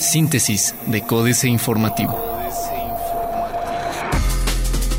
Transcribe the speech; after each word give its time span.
Síntesis 0.00 0.74
de 0.86 1.02
Códice 1.02 1.48
Informativo. 1.48 2.18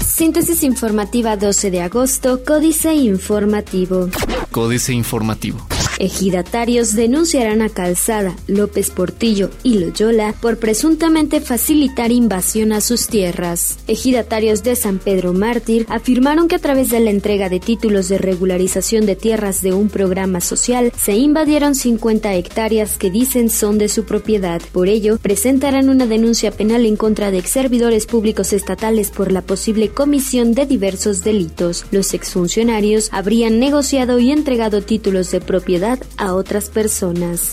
Síntesis 0.06 0.64
informativa 0.64 1.38
12 1.38 1.72
de 1.72 1.82
agosto, 1.82 2.44
Códice 2.46 2.94
Informativo. 2.94 4.10
Códice 4.52 4.94
Informativo. 4.94 5.60
Ejidatarios 6.00 6.96
denunciarán 6.96 7.62
a 7.62 7.68
Calzada, 7.68 8.34
López 8.48 8.90
Portillo 8.90 9.50
y 9.64 9.80
Loyola 9.80 10.34
por 10.42 10.58
presuntamente 10.58 11.42
facilitar 11.42 12.14
invasión 12.14 12.72
a 12.72 12.80
sus 12.80 13.08
tierras. 13.08 13.80
Ejidatarios 13.88 14.64
de 14.64 14.78
San 14.78 15.00
Pedro 15.00 15.34
Mártir 15.34 15.86
afirmaron 15.90 16.48
que 16.48 16.56
a 16.56 16.60
través 16.60 16.90
de 16.90 17.02
la 17.02 17.10
entrega 17.10 17.50
de 17.50 17.60
títulos 17.60 18.08
de 18.08 18.18
regularización 18.18 19.06
de 19.06 19.18
tierras 19.18 19.62
de 19.62 19.74
un 19.74 19.90
programa 19.90 20.40
social 20.40 20.94
se 20.98 21.18
invadieron 21.18 21.76
50 21.76 22.34
hectáreas 22.34 22.98
que 22.98 23.12
dicen 23.12 23.50
son 23.50 23.78
de 23.78 23.90
su 23.90 24.06
propiedad. 24.06 24.62
Por 24.72 24.88
ello, 24.88 25.18
presentarán 25.22 25.90
una 25.90 26.06
denuncia 26.06 26.52
penal 26.52 26.86
en 26.86 26.96
contra 26.96 27.30
de 27.30 27.40
ex 27.40 27.50
servidores 27.50 28.06
públicos 28.06 28.54
estatales 28.54 29.12
por 29.12 29.34
la 29.34 29.42
posible 29.42 29.90
comisión 29.90 30.54
de 30.54 30.66
diversos 30.66 31.26
delitos. 31.26 31.86
Los 31.92 32.14
exfuncionarios 32.14 33.10
habrían 33.12 33.60
negociado 33.60 34.20
y 34.20 34.32
entregado 34.32 34.82
títulos 34.82 35.30
de 35.32 35.42
propiedad 35.42 35.89
a 36.18 36.36
otras 36.36 36.70
personas. 36.70 37.52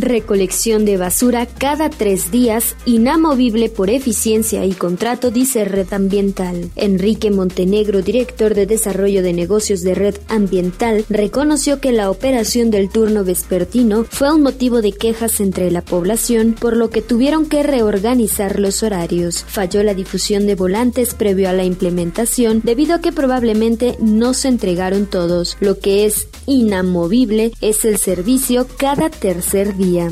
Recolección 0.00 0.84
de 0.84 0.96
basura 0.96 1.46
cada 1.46 1.90
tres 1.90 2.30
días, 2.30 2.76
inamovible 2.84 3.68
por 3.68 3.90
eficiencia 3.90 4.64
y 4.64 4.72
contrato, 4.72 5.30
dice 5.30 5.64
Red 5.64 5.92
Ambiental. 5.92 6.70
Enrique 6.76 7.30
Montenegro, 7.30 8.02
director 8.02 8.54
de 8.54 8.66
Desarrollo 8.66 9.22
de 9.22 9.32
Negocios 9.32 9.82
de 9.82 9.94
Red 9.94 10.16
Ambiental, 10.28 11.04
reconoció 11.08 11.80
que 11.80 11.92
la 11.92 12.10
operación 12.10 12.70
del 12.70 12.88
turno 12.88 13.24
vespertino 13.24 14.04
fue 14.04 14.32
un 14.32 14.42
motivo 14.42 14.82
de 14.82 14.92
quejas 14.92 15.40
entre 15.40 15.70
la 15.70 15.82
población, 15.82 16.54
por 16.58 16.76
lo 16.76 16.90
que 16.90 17.02
tuvieron 17.02 17.46
que 17.46 17.62
reorganizar 17.62 18.58
los 18.58 18.82
horarios. 18.82 19.44
Falló 19.46 19.82
la 19.82 19.94
difusión 19.94 20.46
de 20.46 20.54
volantes 20.54 21.14
previo 21.14 21.48
a 21.48 21.52
la 21.52 21.64
implementación, 21.64 22.60
debido 22.64 22.94
a 22.94 23.00
que 23.00 23.12
probablemente 23.12 23.96
no 24.00 24.34
se 24.34 24.48
entregaron 24.48 25.06
todos. 25.06 25.56
Lo 25.60 25.78
que 25.78 26.06
es 26.06 26.28
inamovible 26.46 27.52
es 27.60 27.75
el 27.84 27.98
servicio 27.98 28.66
cada 28.78 29.10
tercer 29.10 29.76
día. 29.76 30.10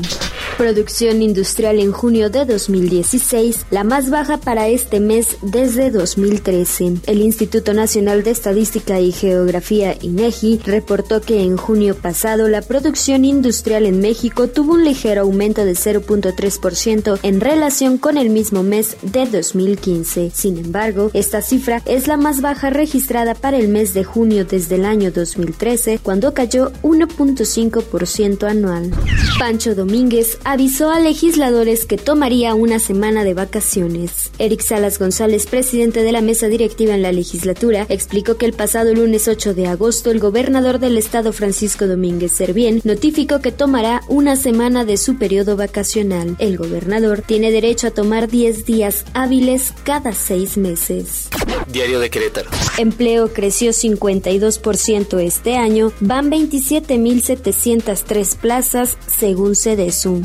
Producción 0.57 1.21
industrial 1.21 1.79
en 1.81 1.91
junio 1.91 2.29
de 2.29 2.45
2016, 2.45 3.65
la 3.71 3.83
más 3.83 4.09
baja 4.09 4.37
para 4.37 4.69
este 4.69 5.01
mes 5.01 5.35
desde 5.41 5.91
2013. 5.91 6.93
El 7.07 7.19
Instituto 7.19 7.73
Nacional 7.73 8.23
de 8.23 8.31
Estadística 8.31 9.01
y 9.01 9.11
Geografía, 9.11 9.97
INEGI, 10.01 10.61
reportó 10.65 11.19
que 11.19 11.41
en 11.41 11.57
junio 11.57 11.93
pasado 11.93 12.47
la 12.47 12.61
producción 12.61 13.25
industrial 13.25 13.85
en 13.85 13.99
México 13.99 14.47
tuvo 14.47 14.75
un 14.75 14.85
ligero 14.85 15.23
aumento 15.23 15.65
de 15.65 15.73
0.3% 15.73 17.19
en 17.21 17.41
relación 17.41 17.97
con 17.97 18.17
el 18.17 18.29
mismo 18.29 18.63
mes 18.63 18.95
de 19.01 19.25
2015. 19.25 20.31
Sin 20.33 20.57
embargo, 20.57 21.11
esta 21.13 21.41
cifra 21.41 21.81
es 21.85 22.07
la 22.07 22.15
más 22.15 22.39
baja 22.39 22.69
registrada 22.69 23.35
para 23.35 23.57
el 23.57 23.67
mes 23.67 23.93
de 23.93 24.05
junio 24.05 24.45
desde 24.45 24.75
el 24.75 24.85
año 24.85 25.11
2013, 25.11 25.99
cuando 26.01 26.33
cayó 26.33 26.71
1.5% 26.81 28.49
anual. 28.49 28.91
Pancho 29.37 29.75
Domínguez 29.75 30.39
avisó 30.45 30.91
a 30.91 30.99
legisladores 30.99 31.85
que 31.85 31.97
tomaría 31.97 32.53
una 32.53 32.79
semana 32.79 33.23
de 33.23 33.33
vacaciones. 33.33 34.31
Eric 34.37 34.61
Salas 34.61 34.99
González, 34.99 35.47
presidente 35.47 36.03
de 36.03 36.11
la 36.11 36.21
mesa 36.21 36.47
directiva 36.47 36.93
en 36.93 37.01
la 37.01 37.11
legislatura, 37.11 37.87
explicó 37.89 38.37
que 38.37 38.45
el 38.45 38.53
pasado 38.53 38.93
lunes 38.93 39.27
8 39.27 39.55
de 39.55 39.67
agosto 39.67 40.11
el 40.11 40.19
gobernador 40.19 40.79
del 40.79 40.97
estado 40.97 41.33
Francisco 41.33 41.87
Domínguez 41.87 42.31
Servién 42.31 42.79
notificó 42.83 43.41
que 43.41 43.51
tomará 43.51 44.01
una 44.07 44.35
semana 44.35 44.85
de 44.85 44.97
su 44.97 45.17
periodo 45.17 45.57
vacacional. 45.57 46.35
El 46.37 46.57
gobernador 46.57 47.21
tiene 47.21 47.49
derecho 47.49 47.87
a 47.87 47.91
tomar 47.91 48.29
10 48.29 48.65
días 48.65 49.05
hábiles 49.13 49.73
cada 49.83 50.13
seis 50.13 50.57
meses. 50.57 51.29
Diario 51.67 51.99
de 51.99 52.11
Querétaro. 52.11 52.51
Empleo 52.77 53.33
creció 53.33 53.71
52% 53.71 55.19
este 55.19 55.57
año, 55.57 55.91
van 55.99 56.29
27.703 56.29 58.37
plazas 58.37 58.99
según 59.07 59.55
CEDESU. 59.55 60.21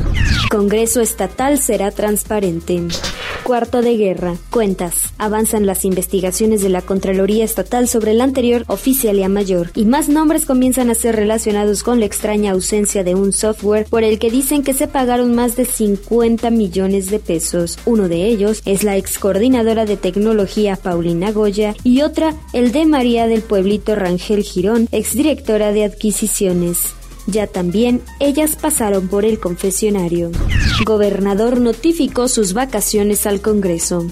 Congreso 0.50 1.00
Estatal 1.00 1.58
será 1.58 1.90
transparente. 1.90 2.82
Cuarto 3.44 3.82
de 3.82 3.96
guerra. 3.96 4.36
Cuentas. 4.50 5.12
Avanzan 5.18 5.66
las 5.66 5.84
investigaciones 5.84 6.62
de 6.62 6.68
la 6.68 6.82
Contraloría 6.82 7.44
Estatal 7.44 7.88
sobre 7.88 8.12
el 8.12 8.20
anterior 8.20 8.64
oficialía 8.66 9.28
mayor 9.28 9.70
y 9.74 9.84
más 9.84 10.08
nombres 10.08 10.46
comienzan 10.46 10.90
a 10.90 10.94
ser 10.94 11.16
relacionados 11.16 11.82
con 11.82 12.00
la 12.00 12.06
extraña 12.06 12.52
ausencia 12.52 13.02
de 13.02 13.14
un 13.14 13.32
software 13.32 13.86
por 13.88 14.04
el 14.04 14.18
que 14.18 14.30
dicen 14.30 14.62
que 14.62 14.74
se 14.74 14.88
pagaron 14.88 15.34
más 15.34 15.56
de 15.56 15.64
50 15.64 16.50
millones 16.50 17.10
de 17.10 17.18
pesos. 17.18 17.78
Uno 17.86 18.08
de 18.08 18.26
ellos 18.26 18.62
es 18.66 18.84
la 18.84 18.96
ex 18.96 19.18
coordinadora 19.18 19.84
de 19.84 19.96
tecnología 19.96 20.76
Paulina 20.76 21.32
Goya 21.32 21.74
y 21.82 22.02
otra 22.02 22.34
el 22.52 22.72
de 22.72 22.86
María 22.86 23.26
del 23.26 23.42
Pueblito 23.42 23.94
Rangel 23.94 24.42
Girón, 24.42 24.88
exdirectora 24.92 25.72
de 25.72 25.84
adquisiciones. 25.84 26.99
Ya 27.30 27.46
también 27.46 28.02
ellas 28.18 28.56
pasaron 28.56 29.08
por 29.08 29.24
el 29.24 29.38
confesionario. 29.38 30.30
Gobernador 30.84 31.60
notificó 31.60 32.28
sus 32.28 32.54
vacaciones 32.54 33.26
al 33.26 33.40
Congreso. 33.40 34.06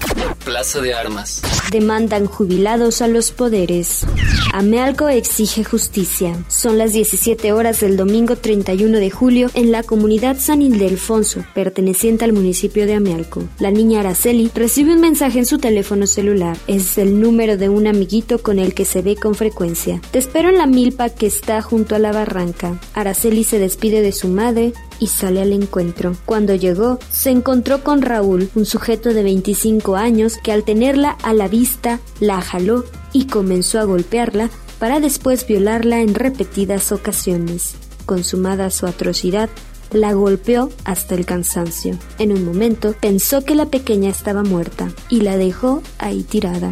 Plaza 0.49 0.81
de 0.81 0.95
Armas. 0.95 1.43
Demandan 1.71 2.25
jubilados 2.25 3.03
a 3.03 3.07
los 3.07 3.29
poderes. 3.29 4.03
Amealco 4.51 5.07
exige 5.07 5.63
justicia. 5.63 6.43
Son 6.47 6.79
las 6.79 6.91
17 6.91 7.53
horas 7.53 7.81
del 7.81 7.97
domingo 7.97 8.35
31 8.35 8.97
de 8.97 9.11
julio 9.11 9.51
en 9.53 9.71
la 9.71 9.83
comunidad 9.83 10.37
San 10.39 10.63
Ildefonso, 10.63 11.45
perteneciente 11.53 12.25
al 12.25 12.33
municipio 12.33 12.87
de 12.87 12.95
Amealco. 12.95 13.43
La 13.59 13.69
niña 13.69 13.99
Araceli 13.99 14.49
recibe 14.55 14.95
un 14.95 15.01
mensaje 15.01 15.37
en 15.37 15.45
su 15.45 15.59
teléfono 15.59 16.07
celular. 16.07 16.57
Es 16.65 16.97
el 16.97 17.21
número 17.21 17.55
de 17.55 17.69
un 17.69 17.85
amiguito 17.85 18.39
con 18.39 18.57
el 18.57 18.73
que 18.73 18.85
se 18.85 19.03
ve 19.03 19.17
con 19.17 19.35
frecuencia. 19.35 20.01
Te 20.09 20.17
espero 20.17 20.49
en 20.49 20.57
la 20.57 20.65
milpa 20.65 21.09
que 21.09 21.27
está 21.27 21.61
junto 21.61 21.93
a 21.93 21.99
la 21.99 22.11
barranca. 22.11 22.79
Araceli 22.95 23.43
se 23.43 23.59
despide 23.59 24.01
de 24.01 24.13
su 24.13 24.29
madre 24.29 24.73
y 24.99 25.07
sale 25.07 25.41
al 25.41 25.53
encuentro. 25.53 26.15
Cuando 26.25 26.55
llegó, 26.55 26.99
se 27.11 27.29
encontró 27.29 27.83
con 27.83 28.01
Raúl, 28.01 28.49
un 28.55 28.65
sujeto 28.65 29.13
de 29.13 29.23
25 29.23 29.95
años 29.95 30.37
que 30.43 30.51
al 30.51 30.63
tenerla 30.63 31.11
a 31.23 31.33
la 31.33 31.47
vista, 31.47 31.99
la 32.19 32.41
jaló 32.41 32.85
y 33.13 33.27
comenzó 33.27 33.79
a 33.79 33.83
golpearla 33.83 34.49
para 34.79 34.99
después 34.99 35.45
violarla 35.45 36.01
en 36.01 36.15
repetidas 36.15 36.91
ocasiones. 36.91 37.75
Consumada 38.05 38.69
su 38.69 38.87
atrocidad, 38.87 39.49
la 39.91 40.13
golpeó 40.13 40.69
hasta 40.85 41.15
el 41.15 41.25
cansancio. 41.25 41.97
En 42.17 42.31
un 42.31 42.45
momento 42.45 42.95
pensó 42.99 43.43
que 43.43 43.55
la 43.55 43.65
pequeña 43.65 44.09
estaba 44.09 44.43
muerta 44.43 44.89
y 45.09 45.21
la 45.21 45.37
dejó 45.37 45.81
ahí 45.97 46.23
tirada. 46.23 46.71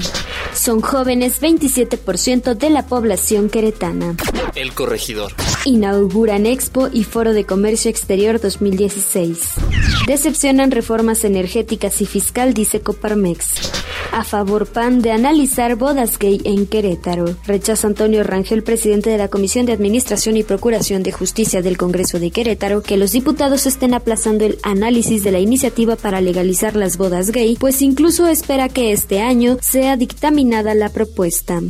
Son 0.54 0.82
jóvenes 0.82 1.42
27% 1.42 2.56
de 2.56 2.70
la 2.70 2.86
población 2.86 3.50
queretana. 3.50 4.16
El 4.58 4.74
corregidor. 4.74 5.34
Inauguran 5.66 6.48
Expo 6.48 6.90
y 6.92 7.04
Foro 7.04 7.34
de 7.34 7.46
Comercio 7.46 7.92
Exterior 7.92 8.42
2016. 8.42 9.38
Decepcionan 10.08 10.72
reformas 10.72 11.24
energéticas 11.24 12.02
y 12.02 12.08
fiscal, 12.08 12.56
dice 12.56 12.82
Coparmex. 12.82 13.78
A 14.12 14.24
favor 14.24 14.66
PAN 14.66 15.02
de 15.02 15.12
analizar 15.12 15.76
bodas 15.76 16.18
gay 16.18 16.42
en 16.44 16.66
Querétaro. 16.66 17.36
Rechaza 17.46 17.88
Antonio 17.88 18.24
Rangel, 18.24 18.64
presidente 18.64 19.10
de 19.10 19.18
la 19.18 19.28
Comisión 19.28 19.66
de 19.66 19.74
Administración 19.74 20.38
y 20.38 20.44
Procuración 20.44 21.04
de 21.04 21.12
Justicia 21.12 21.62
del 21.62 21.78
Congreso 21.78 22.18
de 22.18 22.32
Querétaro, 22.32 22.82
que 22.82 22.98
los 22.98 23.12
diputados 23.12 23.68
estén 23.68 23.94
aplazando 23.94 24.46
el 24.46 24.58
análisis 24.64 25.24
de 25.24 25.32
la 25.32 25.40
iniciativa 25.40 25.96
para 25.98 26.22
legalizar 26.22 26.76
las 26.76 26.98
bodas 26.98 27.32
gay, 27.32 27.58
pues 27.60 27.82
incluso 27.82 28.28
espera 28.28 28.70
que 28.70 28.92
este 28.92 29.22
año 29.22 29.58
sea 29.62 29.98
dictaminada 29.98 30.74
la 30.74 30.90
propuesta. 30.90 31.62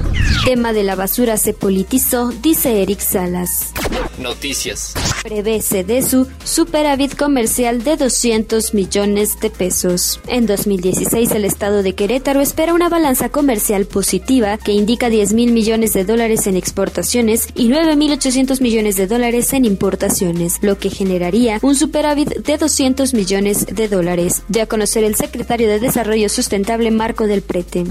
Tema 0.46 0.72
de 0.72 0.84
la 0.84 0.96
basura 0.96 1.38
se 1.38 1.54
politizó, 1.54 2.30
dice 2.42 2.77
Eric 2.78 3.02
Salas. 3.02 3.74
Noticias. 4.20 4.94
Prevé 5.28 5.62
su 5.62 6.26
superávit 6.46 7.18
comercial 7.18 7.84
de 7.84 7.98
200 7.98 8.74
millones 8.74 9.38
de 9.42 9.50
pesos. 9.50 10.22
En 10.26 10.46
2016 10.46 11.32
el 11.32 11.44
estado 11.44 11.84
de 11.84 11.96
Querétaro 11.96 12.40
espera 12.40 12.74
una 12.74 12.88
balanza 12.88 13.28
comercial 13.28 13.88
positiva 13.88 14.58
que 14.58 14.72
indica 14.72 15.10
10 15.10 15.34
mil 15.34 15.52
millones 15.52 15.92
de 15.92 16.06
dólares 16.06 16.48
en 16.48 16.56
exportaciones 16.56 17.50
y 17.56 17.68
9.800 17.68 18.62
millones 18.62 18.96
de 18.96 19.08
dólares 19.08 19.52
en 19.52 19.66
importaciones, 19.66 20.60
lo 20.62 20.78
que 20.78 20.90
generaría 20.90 21.60
un 21.62 21.76
superávit 21.76 22.30
de 22.30 22.58
200 22.58 23.14
millones 23.14 23.66
de 23.66 23.90
dólares, 23.90 24.44
de 24.48 24.62
a 24.62 24.66
conocer 24.66 25.04
el 25.04 25.16
secretario 25.16 25.68
de 25.68 25.82
Desarrollo 25.82 26.30
Sustentable 26.30 26.90
Marco 26.90 27.28
del 27.28 27.42
Prete. 27.42 27.84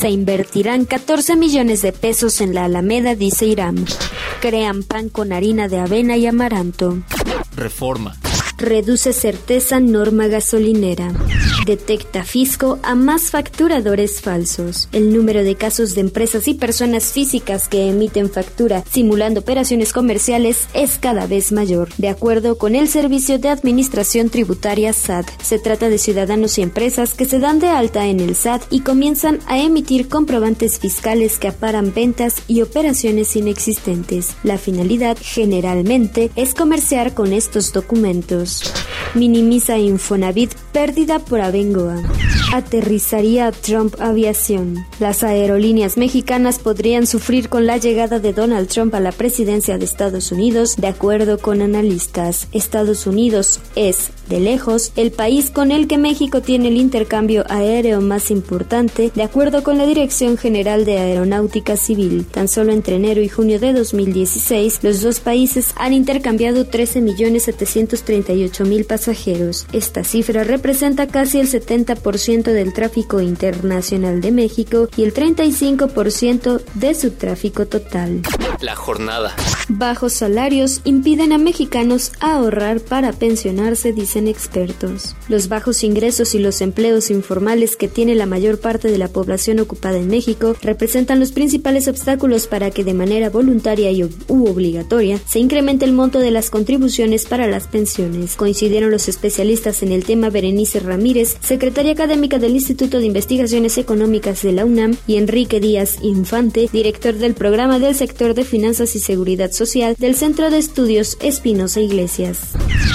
Se 0.00 0.10
invertirán 0.10 0.86
14 0.86 1.36
millones 1.36 1.80
de 1.80 1.92
pesos 1.92 2.40
en 2.40 2.54
la 2.54 2.64
Alameda, 2.64 3.14
dice 3.14 3.46
Iram. 3.46 3.84
Crean 4.40 4.82
pan 4.82 5.08
con 5.08 5.32
harina 5.32 5.68
de 5.68 5.78
avena 5.78 6.16
y 6.16 6.26
amaranto. 6.26 6.71
Reforma. 7.56 8.14
Reduce 8.62 9.12
certeza 9.12 9.80
norma 9.80 10.28
gasolinera. 10.28 11.12
Detecta 11.66 12.22
fisco 12.22 12.78
a 12.84 12.94
más 12.94 13.30
facturadores 13.30 14.20
falsos. 14.20 14.88
El 14.92 15.12
número 15.12 15.42
de 15.42 15.56
casos 15.56 15.96
de 15.96 16.02
empresas 16.02 16.46
y 16.46 16.54
personas 16.54 17.06
físicas 17.06 17.66
que 17.66 17.88
emiten 17.88 18.30
factura 18.30 18.84
simulando 18.88 19.40
operaciones 19.40 19.92
comerciales 19.92 20.68
es 20.74 20.96
cada 20.98 21.26
vez 21.26 21.50
mayor. 21.50 21.88
De 21.98 22.08
acuerdo 22.08 22.56
con 22.56 22.76
el 22.76 22.86
Servicio 22.86 23.40
de 23.40 23.48
Administración 23.48 24.30
Tributaria 24.30 24.92
SAT, 24.92 25.26
se 25.42 25.58
trata 25.58 25.88
de 25.88 25.98
ciudadanos 25.98 26.56
y 26.56 26.62
empresas 26.62 27.14
que 27.14 27.24
se 27.24 27.40
dan 27.40 27.58
de 27.58 27.66
alta 27.66 28.06
en 28.06 28.20
el 28.20 28.36
SAT 28.36 28.62
y 28.70 28.80
comienzan 28.82 29.40
a 29.48 29.58
emitir 29.58 30.08
comprobantes 30.08 30.78
fiscales 30.78 31.38
que 31.38 31.48
aparan 31.48 31.92
ventas 31.92 32.42
y 32.46 32.62
operaciones 32.62 33.34
inexistentes. 33.34 34.36
La 34.44 34.56
finalidad 34.56 35.16
generalmente 35.20 36.30
es 36.36 36.54
comerciar 36.54 37.12
con 37.12 37.32
estos 37.32 37.72
documentos. 37.72 38.51
Minimiza 39.14 39.76
Infonavit 39.78 40.54
pérdida 40.72 41.18
por 41.18 41.40
Abengoa. 41.40 41.96
Aterrizaría 42.52 43.50
Trump 43.50 43.96
Aviación. 43.98 44.86
Las 45.00 45.24
aerolíneas 45.24 45.96
mexicanas 45.96 46.58
podrían 46.58 47.06
sufrir 47.06 47.48
con 47.48 47.64
la 47.64 47.78
llegada 47.78 48.18
de 48.18 48.34
Donald 48.34 48.68
Trump 48.68 48.94
a 48.94 49.00
la 49.00 49.10
presidencia 49.10 49.78
de 49.78 49.86
Estados 49.86 50.32
Unidos, 50.32 50.76
de 50.76 50.88
acuerdo 50.88 51.38
con 51.38 51.62
analistas. 51.62 52.48
Estados 52.52 53.06
Unidos 53.06 53.58
es, 53.74 54.10
de 54.28 54.38
lejos, 54.38 54.92
el 54.96 55.12
país 55.12 55.50
con 55.50 55.70
el 55.70 55.88
que 55.88 55.96
México 55.96 56.42
tiene 56.42 56.68
el 56.68 56.76
intercambio 56.76 57.46
aéreo 57.48 58.02
más 58.02 58.30
importante, 58.30 59.10
de 59.14 59.22
acuerdo 59.22 59.62
con 59.62 59.78
la 59.78 59.86
Dirección 59.86 60.36
General 60.36 60.84
de 60.84 60.98
Aeronáutica 60.98 61.78
Civil. 61.78 62.26
Tan 62.26 62.48
solo 62.48 62.72
entre 62.72 62.96
enero 62.96 63.22
y 63.22 63.30
junio 63.30 63.60
de 63.60 63.72
2016, 63.72 64.80
los 64.82 65.00
dos 65.00 65.20
países 65.20 65.72
han 65.76 65.94
intercambiado 65.94 66.66
13.738.000 66.66 68.86
pasajeros. 68.86 69.66
Esta 69.72 70.04
cifra 70.04 70.44
representa 70.44 71.06
casi 71.06 71.40
el 71.40 71.48
70% 71.48 72.41
del 72.50 72.72
tráfico 72.72 73.20
internacional 73.20 74.20
de 74.20 74.32
México 74.32 74.88
y 74.96 75.04
el 75.04 75.14
35% 75.14 76.60
de 76.74 76.94
su 76.94 77.12
tráfico 77.12 77.66
total. 77.66 78.22
La 78.62 78.76
jornada. 78.76 79.34
Bajos 79.68 80.12
salarios 80.12 80.82
impiden 80.84 81.32
a 81.32 81.38
mexicanos 81.38 82.12
ahorrar 82.20 82.80
para 82.80 83.12
pensionarse, 83.12 83.92
dicen 83.92 84.28
expertos. 84.28 85.16
Los 85.28 85.48
bajos 85.48 85.82
ingresos 85.82 86.36
y 86.36 86.38
los 86.38 86.60
empleos 86.60 87.10
informales 87.10 87.74
que 87.74 87.88
tiene 87.88 88.14
la 88.14 88.26
mayor 88.26 88.60
parte 88.60 88.88
de 88.88 88.98
la 88.98 89.08
población 89.08 89.58
ocupada 89.58 89.98
en 89.98 90.06
México 90.06 90.54
representan 90.62 91.18
los 91.18 91.32
principales 91.32 91.88
obstáculos 91.88 92.46
para 92.46 92.70
que 92.70 92.84
de 92.84 92.94
manera 92.94 93.30
voluntaria 93.30 93.90
y 93.90 94.04
u 94.04 94.46
obligatoria 94.46 95.18
se 95.26 95.40
incremente 95.40 95.84
el 95.84 95.92
monto 95.92 96.20
de 96.20 96.30
las 96.30 96.48
contribuciones 96.48 97.26
para 97.26 97.48
las 97.48 97.66
pensiones. 97.66 98.36
Coincidieron 98.36 98.92
los 98.92 99.08
especialistas 99.08 99.82
en 99.82 99.90
el 99.90 100.04
tema 100.04 100.30
Berenice 100.30 100.78
Ramírez, 100.78 101.36
secretaria 101.40 101.92
académica 101.92 102.38
del 102.38 102.54
Instituto 102.54 103.00
de 103.00 103.06
Investigaciones 103.06 103.76
Económicas 103.76 104.42
de 104.42 104.52
la 104.52 104.64
UNAM, 104.64 104.96
y 105.08 105.16
Enrique 105.16 105.58
Díaz 105.58 105.96
Infante, 106.02 106.68
director 106.72 107.14
del 107.14 107.34
programa 107.34 107.80
del 107.80 107.96
sector 107.96 108.34
de 108.34 108.51
Finanzas 108.52 108.94
y 108.96 108.98
Seguridad 108.98 109.50
Social 109.50 109.96
del 109.98 110.14
Centro 110.14 110.50
de 110.50 110.58
Estudios 110.58 111.16
Espinosa 111.22 111.80
Iglesias. 111.80 112.50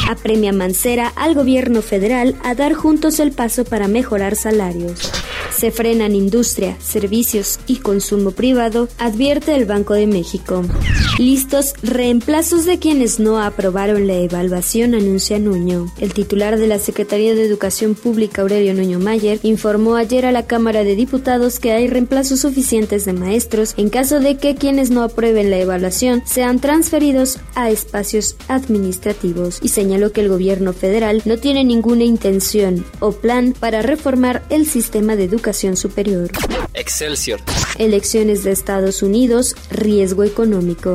Apremia 0.08 0.54
Mancera 0.54 1.12
al 1.16 1.34
gobierno 1.34 1.82
federal 1.82 2.36
a 2.44 2.54
dar 2.54 2.76
juntos 2.76 3.20
el 3.20 3.32
paso 3.32 3.66
para 3.66 3.88
mejorar 3.88 4.36
salarios. 4.36 5.12
Se 5.58 5.72
frenan 5.72 6.14
industria, 6.14 6.78
servicios 6.80 7.60
y 7.66 7.78
consumo 7.78 8.30
privado, 8.30 8.90
advierte 9.00 9.56
el 9.56 9.66
Banco 9.66 9.96
de 9.96 10.06
México. 10.06 10.64
Listos 11.18 11.74
reemplazos 11.82 12.66
de 12.66 12.78
quienes 12.78 13.20
no 13.20 13.42
aprobaron 13.42 14.06
la 14.06 14.18
evaluación, 14.18 14.94
anuncia 14.94 15.40
Nuño. 15.40 15.92
El 16.00 16.14
titular 16.14 16.60
de 16.60 16.68
la 16.68 16.78
Secretaría 16.78 17.34
de 17.34 17.44
Educación 17.44 17.96
Pública, 17.96 18.44
Aurelio 18.44 18.76
Nuño 18.76 19.00
Mayer, 19.00 19.40
informó 19.42 19.96
ayer 19.96 20.28
a 20.28 20.32
la 20.32 20.46
Cámara 20.46 20.84
de 20.84 20.96
Diputados 20.96 21.60
que 21.60 21.72
hay 21.72 21.88
reemplazos 21.88 22.42
suficientes 22.42 23.06
de 23.06 23.14
maestros 23.14 23.74
en 23.78 23.90
caso 23.90 24.20
de 24.20 24.38
que 24.38 24.54
quienes 24.54 24.92
no 24.92 25.02
aprueben 25.02 25.47
la 25.48 25.58
evaluación 25.58 26.22
sean 26.26 26.60
transferidos 26.60 27.40
a 27.56 27.70
espacios 27.70 28.36
administrativos 28.48 29.60
y 29.62 29.70
señaló 29.70 30.12
que 30.12 30.22
el 30.22 30.30
gobierno 30.30 30.74
federal 30.74 31.22
no 31.26 31.38
tiene 31.38 31.64
ninguna 31.64 32.04
intención 32.04 32.86
o 33.00 33.12
plan 33.12 33.54
para 33.60 33.82
reformar 33.82 34.44
el 34.50 34.66
sistema 34.66 35.16
de 35.16 35.24
educación 35.24 35.76
superior. 35.78 36.32
Excelsior. 36.78 37.42
Elecciones 37.80 38.44
de 38.44 38.52
Estados 38.52 39.02
Unidos, 39.02 39.56
riesgo 39.72 40.24
económico. 40.24 40.94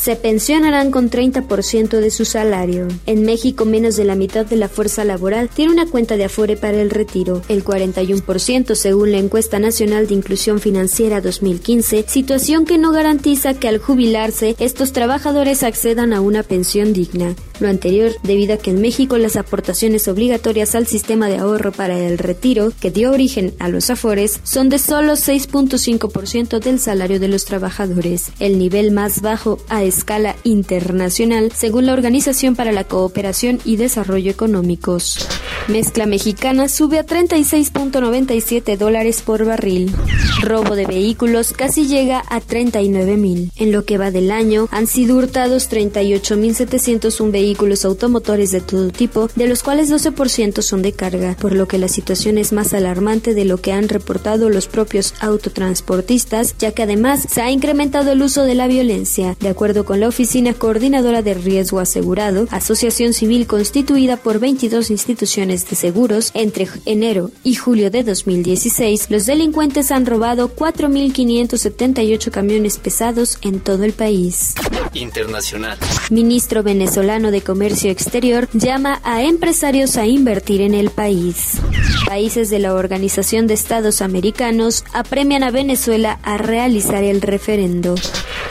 Se 0.00 0.16
pensionarán 0.16 0.90
con 0.90 1.10
30% 1.10 2.00
de 2.00 2.10
su 2.10 2.24
salario. 2.24 2.88
En 3.06 3.24
México, 3.24 3.64
menos 3.64 3.96
de 3.96 4.04
la 4.04 4.16
mitad 4.16 4.44
de 4.44 4.56
la 4.56 4.68
fuerza 4.68 5.04
laboral 5.04 5.48
tiene 5.48 5.72
una 5.72 5.86
cuenta 5.86 6.16
de 6.16 6.24
afore 6.24 6.56
para 6.56 6.80
el 6.80 6.90
retiro, 6.90 7.40
el 7.48 7.64
41% 7.64 8.74
según 8.74 9.12
la 9.12 9.18
encuesta 9.18 9.60
nacional 9.60 10.08
de 10.08 10.14
inclusión 10.14 10.58
financiera 10.58 11.20
2015, 11.20 12.04
situación 12.08 12.64
que 12.64 12.78
no 12.78 12.90
garantiza 12.90 13.54
que 13.54 13.68
al 13.68 13.78
jubilarse 13.78 14.56
estos 14.58 14.92
trabajadores 14.92 15.62
accedan 15.62 16.12
a 16.12 16.20
una 16.20 16.42
pensión 16.42 16.92
digna. 16.92 17.36
Lo 17.60 17.68
anterior 17.68 18.12
debido 18.22 18.54
a 18.54 18.56
que 18.56 18.70
en 18.70 18.80
México 18.80 19.18
las 19.18 19.36
aportaciones 19.36 20.08
obligatorias 20.08 20.74
al 20.74 20.86
sistema 20.86 21.28
de 21.28 21.38
ahorro 21.38 21.72
para 21.72 21.98
el 21.98 22.18
retiro, 22.18 22.72
que 22.80 22.90
dio 22.90 23.12
origen 23.12 23.54
a 23.58 23.68
los 23.68 23.90
afores, 23.90 24.40
son 24.42 24.68
de 24.68 24.78
solo 24.78 25.12
6.5% 25.12 26.58
del 26.58 26.80
salario 26.80 27.20
de 27.20 27.28
los 27.28 27.44
trabajadores, 27.44 28.32
el 28.40 28.58
nivel 28.58 28.90
más 28.90 29.20
bajo 29.20 29.58
a 29.68 29.84
escala 29.84 30.34
internacional, 30.44 31.52
según 31.54 31.86
la 31.86 31.92
Organización 31.92 32.56
para 32.56 32.72
la 32.72 32.84
Cooperación 32.84 33.60
y 33.64 33.76
Desarrollo 33.76 34.30
Económicos. 34.30 35.28
Mezcla 35.68 36.06
mexicana 36.06 36.68
sube 36.68 36.98
a 36.98 37.06
36.97 37.06 38.76
dólares 38.76 39.22
por 39.22 39.44
barril. 39.44 39.94
Robo 40.40 40.74
de 40.74 40.86
vehículos 40.86 41.52
casi 41.52 41.86
llega 41.86 42.24
a 42.28 42.40
39 42.40 43.16
mil. 43.16 43.52
En 43.56 43.70
lo 43.70 43.84
que 43.84 43.98
va 43.98 44.10
del 44.10 44.32
año, 44.32 44.68
han 44.72 44.88
sido 44.88 45.16
hurtados 45.16 45.70
38.701 45.70 47.30
vehículos 47.30 47.51
automotores 47.84 48.50
de 48.50 48.60
todo 48.60 48.90
tipo, 48.90 49.28
de 49.34 49.46
los 49.46 49.62
cuales 49.62 49.90
12% 49.90 50.62
son 50.62 50.82
de 50.82 50.92
carga, 50.92 51.36
por 51.40 51.52
lo 51.54 51.66
que 51.66 51.78
la 51.78 51.88
situación 51.88 52.38
es 52.38 52.52
más 52.52 52.74
alarmante 52.74 53.34
de 53.34 53.44
lo 53.44 53.58
que 53.58 53.72
han 53.72 53.88
reportado 53.88 54.48
los 54.48 54.66
propios 54.66 55.14
autotransportistas, 55.20 56.54
ya 56.58 56.72
que 56.72 56.82
además 56.82 57.26
se 57.30 57.40
ha 57.40 57.50
incrementado 57.50 58.12
el 58.12 58.22
uso 58.22 58.44
de 58.44 58.54
la 58.54 58.66
violencia. 58.66 59.36
De 59.40 59.48
acuerdo 59.48 59.84
con 59.84 60.00
la 60.00 60.08
Oficina 60.08 60.54
Coordinadora 60.54 61.22
de 61.22 61.34
Riesgo 61.34 61.80
Asegurado, 61.80 62.46
asociación 62.50 63.12
civil 63.12 63.46
constituida 63.46 64.16
por 64.16 64.38
22 64.38 64.90
instituciones 64.90 65.68
de 65.68 65.76
seguros, 65.76 66.30
entre 66.34 66.68
enero 66.84 67.30
y 67.42 67.54
julio 67.54 67.90
de 67.90 68.02
2016, 68.04 69.10
los 69.10 69.26
delincuentes 69.26 69.90
han 69.90 70.06
robado 70.06 70.54
4.578 70.54 72.30
camiones 72.30 72.78
pesados 72.78 73.38
en 73.42 73.60
todo 73.60 73.84
el 73.84 73.92
país. 73.92 74.54
Internacional. 74.94 75.78
Ministro 76.10 76.62
venezolano 76.62 77.30
de 77.30 77.40
Comercio 77.42 77.90
Exterior 77.90 78.48
llama 78.52 79.00
a 79.04 79.22
empresarios 79.22 79.96
a 79.96 80.06
invertir 80.06 80.60
en 80.60 80.74
el 80.74 80.90
país. 80.90 81.60
Países 82.06 82.50
de 82.50 82.58
la 82.58 82.74
Organización 82.74 83.46
de 83.46 83.54
Estados 83.54 84.02
Americanos 84.02 84.84
apremian 84.92 85.42
a 85.42 85.50
Venezuela 85.50 86.18
a 86.22 86.36
realizar 86.36 87.04
el 87.04 87.22
referendo. 87.22 87.94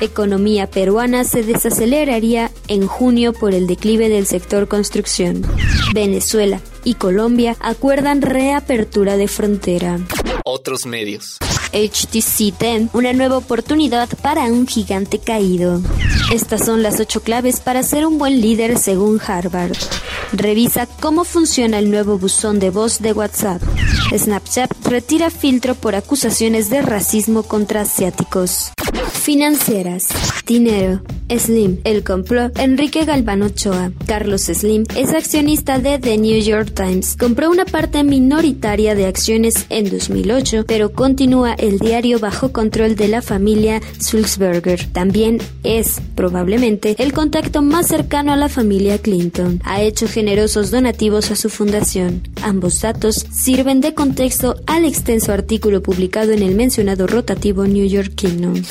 Economía 0.01 0.67
peruana 0.67 1.23
se 1.23 1.43
desaceleraría 1.43 2.51
en 2.67 2.87
junio 2.87 3.33
por 3.33 3.53
el 3.53 3.67
declive 3.67 4.09
del 4.09 4.25
sector 4.25 4.67
construcción. 4.67 5.43
Venezuela 5.93 6.59
y 6.83 6.95
Colombia 6.95 7.55
acuerdan 7.59 8.21
reapertura 8.21 9.17
de 9.17 9.27
frontera. 9.27 9.99
Otros 10.43 10.85
medios. 10.85 11.37
HTC 11.73 12.57
10, 12.59 12.89
una 12.93 13.13
nueva 13.13 13.37
oportunidad 13.37 14.09
para 14.21 14.43
un 14.45 14.67
gigante 14.67 15.19
caído. 15.19 15.81
Estas 16.33 16.65
son 16.65 16.83
las 16.83 16.99
ocho 16.99 17.21
claves 17.21 17.59
para 17.59 17.83
ser 17.83 18.05
un 18.05 18.17
buen 18.17 18.41
líder 18.41 18.77
según 18.77 19.19
Harvard. 19.25 19.77
Revisa 20.33 20.87
cómo 20.99 21.23
funciona 21.23 21.79
el 21.79 21.91
nuevo 21.91 22.17
buzón 22.17 22.59
de 22.59 22.69
voz 22.69 22.99
de 22.99 23.13
WhatsApp. 23.13 23.61
Snapchat 24.15 24.71
retira 24.87 25.29
filtro 25.29 25.75
por 25.75 25.95
acusaciones 25.95 26.69
de 26.69 26.81
racismo 26.81 27.43
contra 27.43 27.81
asiáticos. 27.81 28.71
Financieras. 29.11 30.07
Dinero. 30.45 31.01
Slim. 31.37 31.79
El 31.83 32.03
complot. 32.03 32.57
Enrique 32.59 33.05
Galván 33.05 33.41
Ochoa. 33.41 33.91
Carlos 34.05 34.43
Slim 34.43 34.83
es 34.95 35.13
accionista 35.13 35.79
de 35.79 35.99
The 35.99 36.17
New 36.17 36.39
York 36.41 36.73
Times. 36.73 37.15
Compró 37.17 37.49
una 37.49 37.65
parte 37.65 38.03
minoritaria 38.03 38.95
de 38.95 39.05
acciones 39.05 39.65
en 39.69 39.89
2008, 39.89 40.65
pero 40.67 40.91
continúa 40.91 41.53
el 41.53 41.79
diario 41.79 42.19
bajo 42.19 42.51
control 42.51 42.95
de 42.95 43.07
la 43.07 43.21
familia 43.21 43.81
Sulzberger. 43.99 44.85
También 44.91 45.39
es, 45.63 46.01
probablemente, 46.15 46.95
el 46.99 47.13
contacto 47.13 47.61
más 47.61 47.87
cercano 47.87 48.31
a 48.33 48.37
la 48.37 48.49
familia 48.49 48.97
Clinton. 48.97 49.61
Ha 49.63 49.81
hecho 49.81 50.07
generosos 50.07 50.71
donativos 50.71 51.31
a 51.31 51.35
su 51.35 51.49
fundación. 51.49 52.27
Ambos 52.41 52.81
datos 52.81 53.25
sirven 53.31 53.81
de 53.81 53.93
contexto 53.93 54.55
al 54.67 54.85
extenso 54.85 55.31
artículo 55.31 55.81
publicado 55.81 56.31
en 56.31 56.43
el 56.43 56.55
mencionado 56.55 57.07
rotativo 57.07 57.65
New 57.65 57.87
York 57.87 58.13
Kingdom. 58.15 58.61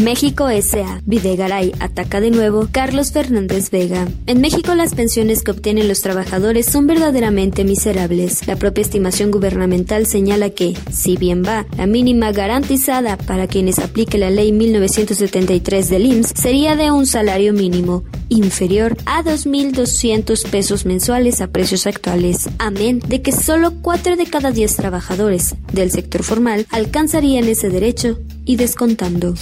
México 0.00 0.48
S.A. 0.48 1.02
Videgaray 1.04 1.72
ataca 1.78 2.22
de 2.22 2.30
nuevo 2.30 2.68
Carlos 2.72 3.12
Fernández 3.12 3.70
Vega. 3.70 4.08
En 4.26 4.40
México 4.40 4.74
las 4.74 4.94
pensiones 4.94 5.42
que 5.42 5.50
obtienen 5.50 5.88
los 5.88 6.00
trabajadores 6.00 6.64
son 6.64 6.86
verdaderamente 6.86 7.64
miserables. 7.64 8.46
La 8.46 8.56
propia 8.56 8.80
estimación 8.80 9.30
gubernamental 9.30 10.06
señala 10.06 10.48
que, 10.48 10.74
si 10.90 11.18
bien 11.18 11.42
va, 11.46 11.66
la 11.76 11.84
mínima 11.84 12.32
garantizada 12.32 13.18
para 13.18 13.46
quienes 13.46 13.78
aplique 13.78 14.16
la 14.16 14.30
ley 14.30 14.52
1973 14.52 15.90
del 15.90 16.06
IMSS 16.06 16.32
sería 16.34 16.76
de 16.76 16.90
un 16.90 17.06
salario 17.06 17.52
mínimo, 17.52 18.04
inferior 18.30 18.96
a 19.04 19.22
2.200 19.22 20.48
pesos 20.48 20.86
mensuales 20.86 21.42
a 21.42 21.48
precios 21.48 21.86
actuales, 21.86 22.48
amén 22.58 23.00
de 23.06 23.20
que 23.20 23.32
solo 23.32 23.74
4 23.82 24.16
de 24.16 24.24
cada 24.24 24.50
10 24.50 24.76
trabajadores 24.76 25.56
del 25.74 25.90
sector 25.90 26.22
formal 26.22 26.66
alcanzarían 26.70 27.44
ese 27.44 27.68
derecho 27.68 28.18
y 28.46 28.56
descontando. 28.56 29.34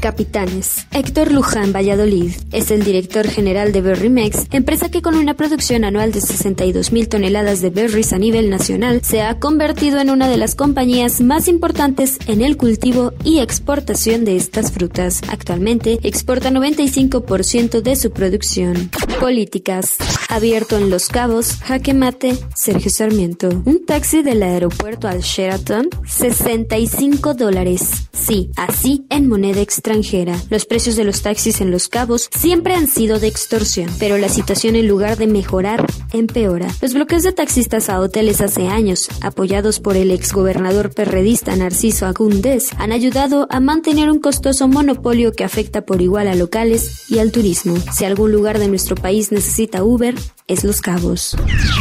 Capitanes. 0.00 0.86
Héctor 0.92 1.32
Luján 1.32 1.72
Valladolid 1.72 2.32
es 2.52 2.70
el 2.70 2.84
director 2.84 3.28
general 3.28 3.72
de 3.72 3.80
Berrymex, 3.80 4.46
empresa 4.50 4.90
que 4.90 5.02
con 5.02 5.16
una 5.16 5.34
producción 5.34 5.84
anual 5.84 6.12
de 6.12 6.20
62 6.20 6.92
mil 6.92 7.08
toneladas 7.08 7.60
de 7.60 7.70
berries 7.70 8.12
a 8.12 8.18
nivel 8.18 8.50
nacional 8.50 9.00
se 9.02 9.22
ha 9.22 9.38
convertido 9.38 10.00
en 10.00 10.10
una 10.10 10.28
de 10.28 10.36
las 10.36 10.54
compañías 10.54 11.20
más 11.20 11.48
importantes 11.48 12.18
en 12.26 12.42
el 12.42 12.56
cultivo 12.56 13.12
y 13.24 13.40
exportación 13.40 14.24
de 14.24 14.36
estas 14.36 14.72
frutas. 14.72 15.20
Actualmente 15.28 15.98
exporta 16.02 16.50
95% 16.50 17.82
de 17.82 17.96
su 17.96 18.10
producción. 18.10 18.90
Políticas. 19.20 19.96
Abierto 20.28 20.76
en 20.76 20.90
Los 20.90 21.08
Cabos, 21.08 21.56
Jaque 21.64 21.92
Mate, 21.92 22.36
Sergio 22.54 22.90
Sarmiento. 22.90 23.48
Un 23.64 23.84
taxi 23.84 24.22
del 24.22 24.42
aeropuerto 24.42 25.08
al 25.08 25.22
Sheraton, 25.22 25.88
65 26.06 27.34
dólares. 27.34 28.08
Sí, 28.12 28.50
así 28.56 29.06
en 29.10 29.28
moneda 29.28 29.60
extranjera. 29.60 30.36
Los 30.50 30.66
precios 30.66 30.96
de 30.96 31.04
los 31.04 31.22
taxis 31.22 31.60
en 31.60 31.70
Los 31.70 31.88
Cabos 31.88 32.28
siempre 32.36 32.74
han 32.74 32.86
sido 32.86 33.18
de 33.18 33.26
extorsión, 33.26 33.90
pero 33.98 34.18
la 34.18 34.28
situación 34.28 34.76
en 34.76 34.86
lugar 34.86 35.16
de 35.16 35.26
mejorar, 35.26 35.86
empeora. 36.12 36.68
Los 36.82 36.94
bloqueos 36.94 37.22
de 37.22 37.32
taxistas 37.32 37.88
a 37.88 38.00
hoteles 38.00 38.40
hace 38.40 38.68
años, 38.68 39.08
apoyados 39.22 39.80
por 39.80 39.96
el 39.96 40.10
exgobernador 40.10 40.94
perredista 40.94 41.56
Narciso 41.56 42.06
Agúndez, 42.06 42.70
han 42.76 42.92
ayudado 42.92 43.46
a 43.50 43.60
mantener 43.60 44.10
un 44.10 44.20
costoso 44.20 44.68
monopolio 44.68 45.32
que 45.32 45.44
afecta 45.44 45.82
por 45.86 46.02
igual 46.02 46.28
a 46.28 46.34
locales 46.34 47.10
y 47.10 47.18
al 47.18 47.32
turismo. 47.32 47.76
Si 47.92 48.04
algún 48.04 48.30
lugar 48.30 48.58
de 48.58 48.68
nuestro 48.68 48.94
país 48.94 49.07
necesita 49.08 49.82
Uber, 49.82 50.14
es 50.48 50.64
Los 50.64 50.80
Cabos. 50.80 51.36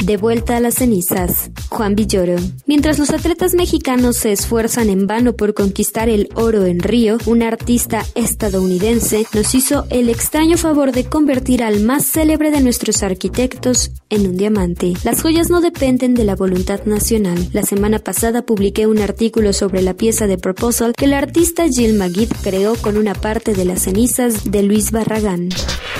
De 0.05 0.15
vuelta 0.15 0.57
a 0.57 0.59
las 0.59 0.75
cenizas, 0.75 1.51
Juan 1.69 1.95
Villoro. 1.95 2.37
Mientras 2.65 2.99
los 2.99 3.09
atletas 3.09 3.53
mexicanos 3.53 4.15
se 4.15 4.31
esfuerzan 4.31 4.89
en 4.89 5.07
vano 5.07 5.33
por 5.33 5.53
conquistar 5.53 6.07
el 6.07 6.29
oro 6.35 6.65
en 6.65 6.79
Río, 6.79 7.17
un 7.25 7.43
artista 7.43 8.05
estadounidense 8.15 9.25
nos 9.33 9.55
hizo 9.55 9.85
el 9.89 10.09
extraño 10.09 10.57
favor 10.57 10.93
de 10.93 11.03
convertir 11.05 11.63
al 11.63 11.81
más 11.81 12.05
célebre 12.05 12.49
de 12.49 12.61
nuestros 12.61 13.03
arquitectos 13.03 13.91
en 14.09 14.27
un 14.27 14.37
diamante. 14.37 14.93
Las 15.03 15.21
joyas 15.21 15.49
no 15.49 15.59
dependen 15.59 16.13
de 16.13 16.23
la 16.23 16.35
voluntad 16.35 16.85
nacional. 16.85 17.49
La 17.51 17.63
semana 17.63 17.99
pasada 17.99 18.41
publiqué 18.41 18.87
un 18.87 18.99
artículo 18.99 19.51
sobre 19.51 19.81
la 19.81 19.95
pieza 19.95 20.27
de 20.27 20.37
Proposal 20.37 20.93
que 20.93 21.05
el 21.05 21.13
artista 21.13 21.67
Jill 21.67 21.97
Magid 21.97 22.31
creó 22.41 22.75
con 22.75 22.95
una 22.95 23.13
parte 23.13 23.53
de 23.53 23.65
las 23.65 23.83
cenizas 23.83 24.49
de 24.49 24.63
Luis 24.63 24.91
Barragán. 24.91 25.49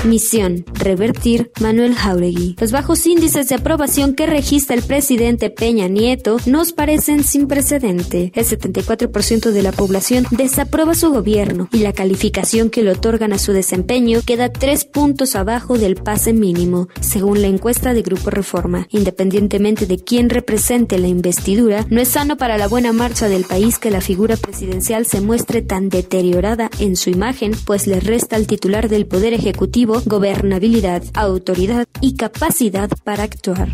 Misión: 0.07 0.65
revertir 0.73 1.51
Manuel 1.59 1.93
Jauregui. 1.93 2.55
Los 2.59 2.71
bajos 2.71 3.05
índices 3.05 3.49
de 3.49 3.55
aprobación 3.55 4.15
que 4.15 4.25
registra 4.25 4.75
el 4.75 4.83
presidente 4.83 5.49
Peña 5.49 5.87
Nieto 5.87 6.37
nos 6.45 6.73
parecen 6.73 7.23
sin 7.23 7.47
precedente. 7.47 8.31
El 8.35 8.45
74% 8.45 9.51
de 9.51 9.63
la 9.63 9.71
población 9.71 10.25
desaprueba 10.31 10.95
su 10.95 11.11
gobierno 11.11 11.69
y 11.71 11.79
la 11.79 11.93
calificación 11.93 12.69
que 12.69 12.83
le 12.83 12.91
otorgan 12.91 13.33
a 13.33 13.37
su 13.37 13.53
desempeño 13.53 14.21
queda 14.25 14.49
tres 14.49 14.85
puntos 14.85 15.35
abajo 15.35 15.77
del 15.77 15.95
pase 15.95 16.33
mínimo, 16.33 16.87
según 17.01 17.41
la 17.41 17.47
encuesta 17.47 17.93
de 17.93 18.01
Grupo 18.01 18.29
Reforma. 18.29 18.87
Independientemente 18.89 19.85
de 19.85 19.97
quién 19.99 20.29
represente 20.29 20.97
la 20.97 21.07
investidura, 21.07 21.85
no 21.89 22.01
es 22.01 22.09
sano 22.09 22.37
para 22.37 22.57
la 22.57 22.67
buena 22.67 22.93
marcha 22.93 23.27
del 23.27 23.43
país 23.43 23.79
que 23.79 23.91
la 23.91 24.01
figura 24.01 24.37
presidencial 24.37 25.05
se 25.05 25.21
muestre 25.21 25.61
tan 25.61 25.89
deteriorada 25.89 26.69
en 26.79 26.95
su 26.95 27.09
imagen, 27.09 27.51
pues 27.65 27.87
le 27.87 27.99
resta 27.99 28.35
al 28.35 28.47
titular 28.47 28.89
del 28.89 29.05
Poder 29.05 29.33
Ejecutivo 29.33 29.96
gobernabilidad, 30.05 31.03
autoridad 31.13 31.87
y 32.01 32.15
capacidad 32.15 32.89
para 33.03 33.23
actuar. 33.23 33.69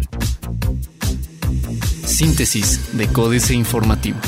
Síntesis 2.06 2.98
de 2.98 3.08
Códice 3.08 3.53
Informativo. 3.53 4.20